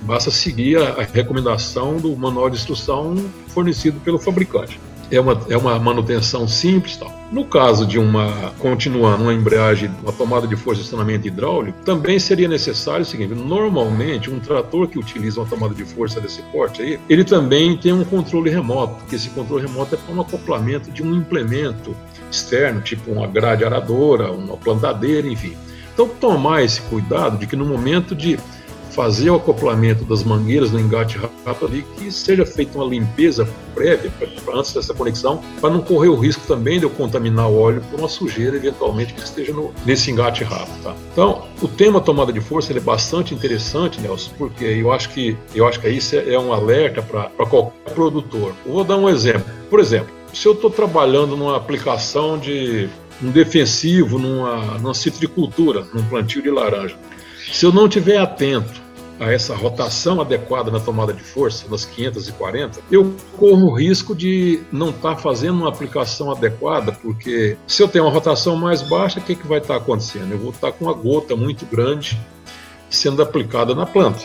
Basta 0.00 0.30
seguir 0.30 0.78
a, 0.78 1.02
a 1.02 1.02
recomendação 1.02 1.98
do 1.98 2.16
manual 2.16 2.48
de 2.48 2.56
instrução 2.56 3.14
fornecido 3.48 4.00
pelo 4.00 4.18
fabricante 4.18 4.80
é 5.10 5.20
uma, 5.20 5.40
é 5.48 5.56
uma 5.56 5.78
manutenção 5.78 6.48
simples 6.48 6.96
tal. 6.96 7.12
No 7.34 7.44
caso 7.44 7.84
de 7.84 7.98
uma, 7.98 8.52
continuando, 8.60 9.24
uma 9.24 9.34
embreagem, 9.34 9.90
uma 10.04 10.12
tomada 10.12 10.46
de 10.46 10.54
força 10.54 10.80
de 10.80 10.86
acionamento 10.86 11.26
hidráulico, 11.26 11.76
também 11.84 12.16
seria 12.16 12.46
necessário 12.46 13.02
o 13.02 13.04
seguinte, 13.04 13.34
normalmente 13.34 14.30
um 14.30 14.38
trator 14.38 14.86
que 14.86 15.00
utiliza 15.00 15.40
uma 15.40 15.48
tomada 15.48 15.74
de 15.74 15.84
força 15.84 16.20
desse 16.20 16.40
porte 16.52 16.80
aí, 16.80 17.00
ele 17.08 17.24
também 17.24 17.76
tem 17.76 17.92
um 17.92 18.04
controle 18.04 18.50
remoto, 18.50 18.94
porque 19.00 19.16
esse 19.16 19.30
controle 19.30 19.66
remoto 19.66 19.96
é 19.96 19.98
para 19.98 20.14
um 20.14 20.20
acoplamento 20.20 20.92
de 20.92 21.02
um 21.02 21.12
implemento 21.12 21.96
externo, 22.30 22.80
tipo 22.80 23.10
uma 23.10 23.26
grade 23.26 23.64
aradora, 23.64 24.30
uma 24.30 24.56
plantadeira, 24.56 25.26
enfim. 25.26 25.56
Então 25.92 26.08
tomar 26.08 26.62
esse 26.62 26.82
cuidado 26.82 27.36
de 27.36 27.48
que 27.48 27.56
no 27.56 27.66
momento 27.66 28.14
de 28.14 28.38
fazer 28.94 29.30
o 29.30 29.34
acoplamento 29.34 30.04
das 30.04 30.22
mangueiras 30.22 30.70
no 30.70 30.78
engate 30.78 31.18
rápido 31.18 31.66
ali, 31.66 31.86
que 31.96 32.10
seja 32.12 32.46
feita 32.46 32.78
uma 32.78 32.86
limpeza 32.86 33.48
prévia 33.74 34.12
antes 34.54 34.72
dessa 34.72 34.94
conexão, 34.94 35.42
para 35.60 35.70
não 35.70 35.80
correr 35.80 36.08
o 36.08 36.14
risco 36.14 36.46
também 36.46 36.78
de 36.78 36.84
eu 36.84 36.90
contaminar 36.90 37.50
o 37.50 37.58
óleo 37.58 37.82
por 37.90 37.98
uma 37.98 38.08
sujeira 38.08 38.56
eventualmente 38.56 39.12
que 39.12 39.20
esteja 39.20 39.52
no, 39.52 39.74
nesse 39.84 40.10
engate 40.10 40.44
rápido. 40.44 40.80
Tá? 40.82 40.94
Então, 41.12 41.44
o 41.60 41.66
tema 41.66 42.00
tomada 42.00 42.32
de 42.32 42.40
força 42.40 42.72
é 42.72 42.80
bastante 42.80 43.34
interessante, 43.34 44.00
Nelson, 44.00 44.30
porque 44.38 44.64
eu 44.64 44.92
acho 44.92 45.08
que 45.10 45.36
eu 45.54 45.66
acho 45.66 45.80
que 45.80 45.88
isso 45.88 46.14
é, 46.14 46.34
é 46.34 46.38
um 46.38 46.52
alerta 46.52 47.02
para 47.02 47.46
qualquer 47.46 47.92
produtor. 47.94 48.54
Eu 48.64 48.72
vou 48.72 48.84
dar 48.84 48.96
um 48.96 49.08
exemplo. 49.08 49.44
Por 49.68 49.80
exemplo, 49.80 50.14
se 50.32 50.46
eu 50.46 50.52
estou 50.52 50.70
trabalhando 50.70 51.36
numa 51.36 51.56
aplicação 51.56 52.38
de 52.38 52.88
um 53.22 53.30
defensivo 53.30 54.18
numa, 54.18 54.78
numa 54.78 54.94
citricultura, 54.94 55.84
num 55.92 56.04
plantio 56.04 56.42
de 56.42 56.50
laranja, 56.50 56.96
se 57.52 57.64
eu 57.64 57.72
não 57.72 57.86
estiver 57.86 58.18
atento 58.18 58.83
a 59.18 59.32
essa 59.32 59.54
rotação 59.54 60.20
adequada 60.20 60.70
na 60.70 60.80
tomada 60.80 61.12
de 61.12 61.22
força, 61.22 61.66
nas 61.68 61.84
540, 61.84 62.80
eu 62.90 63.14
corro 63.38 63.68
o 63.68 63.74
risco 63.74 64.14
de 64.14 64.62
não 64.72 64.90
estar 64.90 65.14
tá 65.14 65.16
fazendo 65.16 65.58
uma 65.58 65.68
aplicação 65.68 66.30
adequada, 66.30 66.92
porque 66.92 67.56
se 67.66 67.82
eu 67.82 67.88
tenho 67.88 68.04
uma 68.04 68.10
rotação 68.10 68.56
mais 68.56 68.82
baixa, 68.82 69.20
o 69.20 69.22
que, 69.22 69.34
que 69.34 69.46
vai 69.46 69.58
estar 69.58 69.74
tá 69.74 69.80
acontecendo? 69.80 70.32
Eu 70.32 70.38
vou 70.38 70.50
estar 70.50 70.72
tá 70.72 70.76
com 70.76 70.86
uma 70.86 70.94
gota 70.94 71.36
muito 71.36 71.64
grande 71.66 72.18
sendo 72.90 73.22
aplicada 73.22 73.74
na 73.74 73.86
planta. 73.86 74.24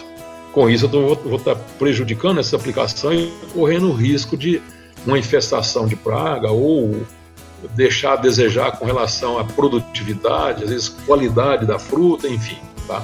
Com 0.52 0.70
isso, 0.70 0.90
eu 0.92 1.16
vou 1.16 1.36
estar 1.36 1.56
prejudicando 1.78 2.40
essa 2.40 2.56
aplicação 2.56 3.14
e 3.14 3.32
correndo 3.54 3.90
o 3.90 3.94
risco 3.94 4.36
de 4.36 4.62
uma 5.06 5.18
infestação 5.18 5.86
de 5.86 5.96
praga 5.96 6.52
ou 6.52 7.06
deixar 7.76 8.14
a 8.14 8.16
desejar 8.16 8.72
com 8.78 8.86
relação 8.86 9.38
à 9.38 9.44
produtividade, 9.44 10.64
às 10.64 10.70
vezes 10.70 10.90
qualidade 10.90 11.66
da 11.66 11.78
fruta, 11.78 12.28
enfim. 12.28 12.58
Tá? 12.88 13.04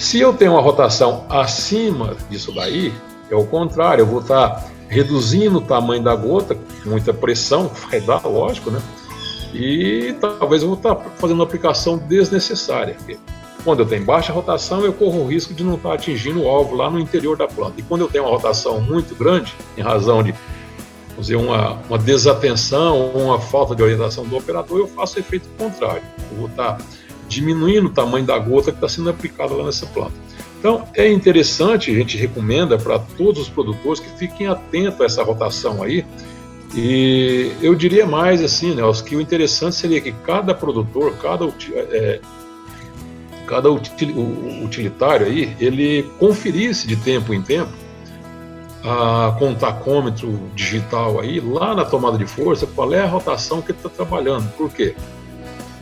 Se 0.00 0.18
eu 0.18 0.32
tenho 0.32 0.52
uma 0.52 0.62
rotação 0.62 1.26
acima 1.28 2.16
disso 2.30 2.50
daí, 2.54 2.90
é 3.30 3.36
o 3.36 3.44
contrário, 3.44 4.00
eu 4.00 4.06
vou 4.06 4.20
estar 4.20 4.64
reduzindo 4.88 5.58
o 5.58 5.60
tamanho 5.60 6.02
da 6.02 6.16
gota, 6.16 6.56
muita 6.86 7.12
pressão, 7.12 7.70
vai 7.90 8.00
dar, 8.00 8.26
lógico, 8.26 8.70
né? 8.70 8.80
E 9.52 10.16
talvez 10.18 10.62
eu 10.62 10.68
vou 10.68 10.78
estar 10.78 10.96
fazendo 10.96 11.36
uma 11.36 11.44
aplicação 11.44 11.98
desnecessária. 11.98 12.96
Quando 13.62 13.80
eu 13.80 13.86
tenho 13.86 14.02
baixa 14.02 14.32
rotação, 14.32 14.82
eu 14.86 14.92
corro 14.94 15.20
o 15.20 15.26
risco 15.26 15.52
de 15.52 15.62
não 15.62 15.74
estar 15.74 15.92
atingindo 15.92 16.44
o 16.44 16.48
alvo 16.48 16.74
lá 16.74 16.88
no 16.88 16.98
interior 16.98 17.36
da 17.36 17.46
planta. 17.46 17.74
E 17.78 17.82
quando 17.82 18.00
eu 18.00 18.08
tenho 18.08 18.24
uma 18.24 18.30
rotação 18.30 18.80
muito 18.80 19.14
grande, 19.14 19.54
em 19.76 19.82
razão 19.82 20.22
de 20.22 20.34
dizer, 21.18 21.36
uma, 21.36 21.72
uma 21.90 21.98
desatenção 21.98 23.10
uma 23.10 23.38
falta 23.38 23.76
de 23.76 23.82
orientação 23.82 24.24
do 24.24 24.34
operador, 24.34 24.78
eu 24.78 24.88
faço 24.88 25.18
o 25.18 25.20
efeito 25.20 25.46
contrário. 25.58 26.02
Eu 26.32 26.38
vou 26.38 26.46
estar 26.46 26.78
diminuindo 27.30 27.86
o 27.86 27.90
tamanho 27.90 28.26
da 28.26 28.36
gota 28.38 28.72
que 28.72 28.76
está 28.76 28.88
sendo 28.88 29.08
aplicada 29.08 29.54
lá 29.54 29.64
nessa 29.64 29.86
planta. 29.86 30.12
Então, 30.58 30.86
é 30.94 31.10
interessante, 31.10 31.90
a 31.90 31.94
gente 31.94 32.18
recomenda 32.18 32.76
para 32.76 32.98
todos 32.98 33.40
os 33.42 33.48
produtores 33.48 34.00
que 34.00 34.10
fiquem 34.18 34.46
atentos 34.46 35.00
a 35.00 35.04
essa 35.04 35.22
rotação 35.22 35.82
aí. 35.82 36.04
E 36.74 37.52
eu 37.62 37.74
diria 37.74 38.06
mais 38.06 38.42
assim, 38.42 38.74
né, 38.74 38.82
que 39.06 39.16
o 39.16 39.20
interessante 39.20 39.76
seria 39.76 40.00
que 40.00 40.12
cada 40.12 40.54
produtor, 40.54 41.14
cada, 41.16 41.46
é, 41.72 42.20
cada 43.46 43.70
utilitário 43.70 45.26
aí, 45.26 45.56
ele 45.58 46.02
conferisse 46.18 46.86
de 46.86 46.96
tempo 46.96 47.32
em 47.32 47.40
tempo 47.40 47.72
a, 48.84 49.34
com 49.38 49.48
um 49.48 49.54
tacômetro 49.54 50.38
digital 50.54 51.20
aí, 51.20 51.40
lá 51.40 51.74
na 51.74 51.84
tomada 51.84 52.18
de 52.18 52.26
força, 52.26 52.66
qual 52.66 52.92
é 52.92 53.00
a 53.00 53.06
rotação 53.06 53.62
que 53.62 53.72
ele 53.72 53.78
está 53.78 53.88
trabalhando. 53.88 54.50
Por 54.56 54.70
quê? 54.70 54.94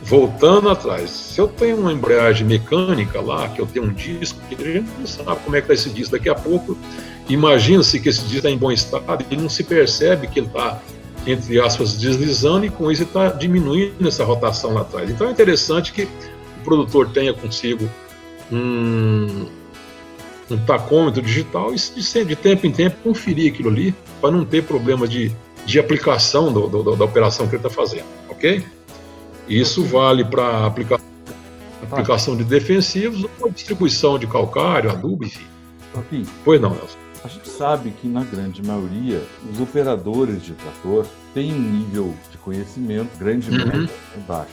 Voltando 0.03 0.69
atrás, 0.69 1.09
se 1.09 1.39
eu 1.39 1.47
tenho 1.47 1.77
uma 1.77 1.91
embreagem 1.91 2.45
mecânica 2.45 3.21
lá, 3.21 3.49
que 3.49 3.59
eu 3.61 3.65
tenho 3.65 3.85
um 3.85 3.93
disco, 3.93 4.39
que 4.47 4.55
a 4.55 4.71
gente 4.73 4.89
não 4.97 5.05
sabe 5.05 5.39
como 5.43 5.55
é 5.55 5.61
que 5.61 5.71
está 5.71 5.73
esse 5.73 5.89
disco. 5.89 6.11
Daqui 6.11 6.29
a 6.29 6.35
pouco, 6.35 6.77
imagina-se 7.27 7.99
que 7.99 8.09
esse 8.09 8.21
disco 8.21 8.37
está 8.37 8.49
em 8.49 8.57
bom 8.57 8.71
estado 8.71 9.25
e 9.29 9.35
não 9.35 9.49
se 9.49 9.63
percebe 9.63 10.27
que 10.27 10.39
ele 10.39 10.47
está, 10.47 10.81
entre 11.27 11.59
aspas, 11.59 11.97
deslizando 11.97 12.65
e 12.65 12.69
com 12.69 12.91
isso 12.91 13.03
está 13.03 13.29
diminuindo 13.29 14.07
essa 14.07 14.23
rotação 14.23 14.73
lá 14.73 14.81
atrás. 14.81 15.09
Então 15.09 15.27
é 15.27 15.31
interessante 15.31 15.91
que 15.91 16.03
o 16.03 16.63
produtor 16.63 17.09
tenha 17.09 17.33
consigo 17.33 17.89
um, 18.51 19.45
um 20.49 20.57
tacômetro 20.65 21.21
digital 21.21 21.73
e 21.73 21.75
de, 21.75 22.25
de 22.25 22.35
tempo 22.35 22.65
em 22.65 22.71
tempo 22.71 22.97
conferir 23.03 23.53
aquilo 23.53 23.69
ali 23.69 23.93
para 24.19 24.31
não 24.31 24.45
ter 24.45 24.63
problema 24.63 25.07
de, 25.07 25.31
de 25.65 25.79
aplicação 25.79 26.51
do, 26.51 26.67
do, 26.67 26.95
da 26.95 27.05
operação 27.05 27.47
que 27.47 27.55
ele 27.55 27.65
está 27.65 27.69
fazendo, 27.69 28.05
ok? 28.29 28.63
Isso 29.49 29.83
vale 29.83 30.23
para 30.23 30.65
aplica 30.65 30.99
aplicação 31.91 32.37
de 32.37 32.43
defensivos 32.43 33.25
ou 33.39 33.49
distribuição 33.49 34.19
de 34.19 34.27
calcário, 34.27 34.91
adubo, 34.91 35.25
enfim. 35.25 35.45
Pois 36.45 36.61
não, 36.61 36.69
Nelson. 36.69 36.97
A 37.23 37.27
gente 37.27 37.49
sabe 37.49 37.91
que, 37.91 38.07
na 38.07 38.23
grande 38.23 38.61
maioria, 38.61 39.21
os 39.51 39.59
operadores 39.59 40.43
de 40.43 40.53
trator 40.53 41.05
têm 41.33 41.51
um 41.51 41.59
nível 41.59 42.15
de 42.31 42.37
conhecimento 42.37 43.09
grandemente 43.17 43.91
uhum. 44.15 44.23
baixo. 44.27 44.51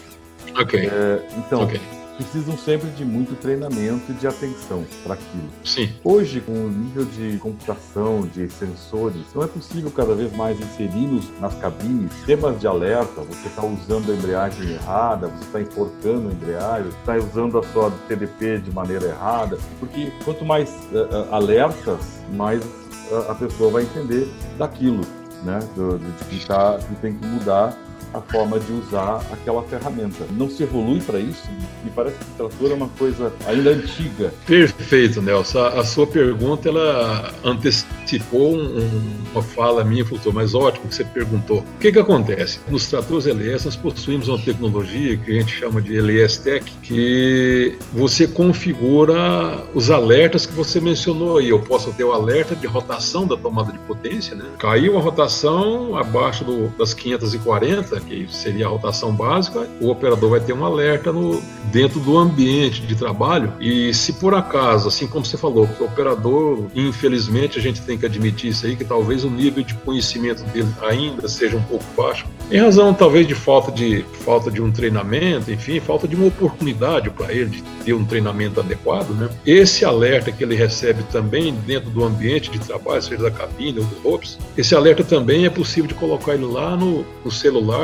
Ok. 0.59 0.81
É, 0.81 1.29
então, 1.39 1.63
okay 1.63 1.81
precisam 2.17 2.57
sempre 2.57 2.91
de 2.91 3.05
muito 3.05 3.35
treinamento 3.37 4.11
e 4.11 4.15
de 4.15 4.27
atenção 4.27 4.85
para 5.05 5.15
aquilo. 5.15 5.49
Sim. 5.65 5.91
Hoje, 6.03 6.41
com 6.41 6.53
o 6.53 6.69
nível 6.69 7.05
de 7.05 7.39
computação, 7.39 8.27
de 8.27 8.49
sensores, 8.51 9.23
não 9.35 9.43
é 9.43 9.47
possível 9.47 9.91
cada 9.91 10.15
vez 10.15 10.35
mais 10.35 10.59
inserir 10.59 11.21
nas 11.41 11.55
cabines 11.55 12.13
temas 12.25 12.59
de 12.59 12.67
alerta. 12.67 13.21
Você 13.23 13.49
está 13.49 13.65
usando 13.65 14.11
a 14.11 14.15
embreagem 14.15 14.73
errada, 14.73 15.29
você 15.29 15.45
está 15.45 15.61
enforcando 15.61 16.29
a 16.29 16.33
embreagem, 16.33 16.89
está 16.89 17.17
usando 17.17 17.59
a 17.59 17.63
sua 17.65 17.91
TDP 18.09 18.59
de 18.59 18.71
maneira 18.73 19.07
errada, 19.07 19.59
porque 19.79 20.13
quanto 20.25 20.45
mais 20.45 20.71
uh, 20.93 21.35
alertas, 21.35 22.01
mais 22.33 22.65
uh, 22.65 23.31
a 23.31 23.35
pessoa 23.35 23.71
vai 23.71 23.83
entender 23.83 24.29
daquilo, 24.59 25.03
né? 25.43 25.59
Do, 25.75 25.99
de 25.99 26.25
que, 26.25 26.47
tá, 26.47 26.79
que 26.79 26.95
tem 26.97 27.15
que 27.15 27.27
mudar 27.27 27.77
a 28.13 28.21
forma 28.21 28.59
de 28.59 28.73
usar 28.73 29.23
aquela 29.33 29.63
ferramenta. 29.63 30.25
Não 30.31 30.49
se 30.49 30.63
evolui 30.63 31.01
para 31.01 31.19
isso? 31.19 31.43
Me 31.85 31.91
parece 31.91 32.17
que 32.17 32.25
o 32.25 32.49
trator 32.49 32.71
é 32.71 32.75
uma 32.75 32.89
coisa 32.89 33.33
ainda 33.47 33.71
antiga. 33.71 34.33
Perfeito, 34.47 35.21
Nelson. 35.21 35.67
A 35.67 35.85
sua 35.85 36.07
pergunta 36.07 36.69
ela 36.69 37.33
antecipou 37.45 38.57
um, 38.57 38.89
uma 39.33 39.43
fala 39.43 39.85
minha, 39.85 40.05
futuro, 40.05 40.35
mas 40.35 40.55
ótimo 40.55 40.89
que 40.89 40.95
você 40.95 41.05
perguntou. 41.05 41.59
O 41.59 41.79
que, 41.79 41.93
que 41.93 41.99
acontece? 41.99 42.61
Nos 42.69 42.89
tratores 42.89 43.27
LS 43.27 43.67
nós 43.67 43.77
possuímos 43.77 44.29
uma 44.29 44.39
tecnologia 44.39 45.17
que 45.17 45.31
a 45.37 45.41
gente 45.41 45.55
chama 45.55 45.81
de 45.81 45.97
LS 45.97 46.41
Tech, 46.41 46.71
que 46.83 47.79
você 47.93 48.27
configura 48.27 49.65
os 49.75 49.91
alertas 49.91 50.47
que 50.47 50.53
você 50.53 50.81
mencionou 50.81 51.39
aí. 51.39 51.49
Eu 51.49 51.61
posso 51.61 51.93
ter 51.93 52.05
o 52.05 52.13
alerta 52.13 52.55
de 52.55 52.67
rotação 52.67 53.27
da 53.27 53.37
tomada 53.37 53.73
de 53.73 53.79
potência, 53.81 54.35
né? 54.35 54.45
Caiu 54.59 54.97
a 54.97 55.01
rotação 55.01 55.97
abaixo 55.97 56.45
do, 56.45 56.69
das 56.77 56.95
540, 56.95 57.96
alerta, 57.97 58.01
que 58.01 58.27
seria 58.31 58.67
a 58.67 58.69
rotação 58.69 59.13
básica, 59.13 59.67
o 59.81 59.89
operador 59.89 60.31
vai 60.31 60.41
ter 60.41 60.53
um 60.53 60.65
alerta 60.65 61.13
no, 61.13 61.43
dentro 61.73 62.01
do 62.01 62.17
ambiente 62.17 62.83
de 62.83 62.95
trabalho. 62.95 63.53
E 63.61 63.93
se 63.95 64.15
por 64.15 64.35
acaso, 64.35 64.89
assim 64.89 65.07
como 65.07 65.25
você 65.25 65.37
falou, 65.37 65.69
o 65.81 65.85
operador, 65.85 66.67
infelizmente, 66.75 67.59
a 67.59 67.63
gente 67.63 67.81
tem 67.83 67.99
que 67.99 68.07
admitir 68.07 68.51
isso 68.51 68.67
aí, 68.67 68.77
que 68.77 68.85
talvez 68.85 69.25
o 69.25 69.31
nível 69.31 69.63
de 69.63 69.75
conhecimento 69.75 70.43
dele 70.45 70.69
ainda 70.83 71.29
seja 71.29 71.57
um 71.57 71.63
pouco 71.63 71.85
baixo, 71.97 72.27
em 72.51 72.59
razão 72.59 72.95
talvez 72.95 73.27
de 73.27 73.35
falta 73.35 73.73
de 73.73 74.05
falta 74.25 74.51
de 74.51 74.63
um 74.63 74.71
treinamento, 74.71 75.51
enfim, 75.51 75.81
falta 75.81 76.07
de 76.07 76.15
uma 76.15 76.27
oportunidade 76.27 77.11
para 77.11 77.33
ele 77.33 77.47
de 77.47 77.63
ter 77.85 77.93
um 77.93 78.05
treinamento 78.05 78.61
adequado, 78.61 79.11
né? 79.11 79.29
Esse 79.45 79.85
alerta 79.85 80.31
que 80.31 80.45
ele 80.45 80.55
recebe 80.55 81.03
também 81.11 81.55
dentro 81.67 81.91
do 81.91 82.05
ambiente 82.05 82.51
de 82.51 82.59
trabalho, 82.59 83.03
seja 83.03 83.23
da 83.23 83.31
cabine 83.31 83.81
ou 83.81 83.85
do 83.85 84.09
OPS, 84.09 84.39
esse 84.57 84.75
alerta 84.75 85.03
também 85.03 85.45
é 85.45 85.51
possível 85.51 85.89
de 85.89 85.95
colocar 85.95 86.35
ele 86.35 86.45
lá 86.45 86.77
no, 86.77 87.05
no 87.25 87.31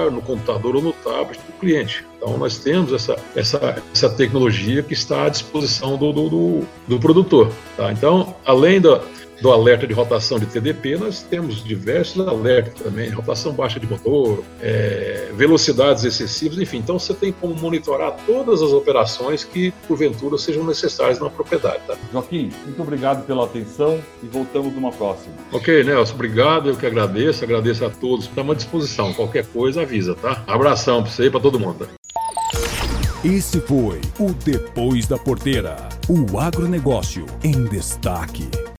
celular, 0.03 0.11
no 0.11 0.23
computador 0.23 0.77
ou 0.77 0.83
no 0.83 0.93
tablet 0.93 1.39
do 1.39 1.53
cliente. 1.61 2.05
Então 2.17 2.37
nós 2.37 2.59
temos 2.59 2.93
essa, 2.93 3.17
essa, 3.37 3.83
essa 3.93 4.11
tecnologia 4.11 4.83
que 4.83 4.93
está 4.93 5.27
à 5.27 5.29
disposição 5.29 5.97
do, 5.97 6.13
do, 6.13 6.29
do, 6.29 6.69
do 6.89 6.99
produtor. 6.99 7.51
Tá? 7.77 7.93
Então, 7.93 8.35
além 8.45 8.81
da, 8.81 9.01
do 9.43 9.51
alerta 9.51 9.87
de 9.87 9.93
rotação 9.93 10.39
de 10.39 10.47
TDP, 10.47 10.97
nós 10.97 11.23
temos 11.23 11.63
diversos 11.65 12.27
alertas 12.27 12.75
também, 12.81 13.11
rotação 13.11 13.53
baixa 13.53 13.81
de 13.81 13.87
motor, 13.89 14.45
é, 14.61 15.31
velocidades 15.35 16.05
excessivas, 16.05 16.59
enfim. 16.59 16.79
Então 16.79 16.97
você 16.99 17.13
tem 17.13 17.33
como 17.33 17.55
monitorar 17.57 18.17
todas 18.25 18.63
as 18.63 18.71
operações 18.71 19.43
que, 19.43 19.73
porventura, 19.89 20.39
sejam 20.39 20.65
necessárias 20.65 21.19
na 21.19 21.29
propriedade. 21.29 21.81
Tá? 21.89 21.97
Joaquim, 22.13 22.53
muito 22.65 22.81
obrigado 22.81 23.27
pela 23.27 23.45
atenção 23.45 24.01
e 24.23 24.27
voltamos 24.27 24.73
numa 24.73 24.93
próxima. 24.93 25.35
Ok, 25.51 25.83
Nelson, 25.83 26.15
obrigado, 26.15 26.69
eu 26.69 26.77
que 26.77 26.87
agradeço, 26.87 27.43
agradeço 27.43 27.85
a 27.85 27.91
todos. 27.91 28.27
Estamos 28.27 28.53
à 28.53 28.57
disposição, 28.57 29.13
qualquer 29.13 29.45
coisa 29.47 29.83
avisa, 29.83 30.15
tá? 30.15 30.45
Abração 30.47 31.03
para 31.03 31.11
você 31.11 31.27
e 31.27 31.31
para 31.31 31.41
todo 31.41 31.59
mundo. 31.59 31.89
Esse 33.25 33.61
foi 33.61 34.01
o 34.19 34.33
Depois 34.33 35.07
da 35.07 35.19
Porteira, 35.19 35.77
o 36.09 36.39
agronegócio 36.39 37.27
em 37.43 37.65
destaque. 37.65 38.49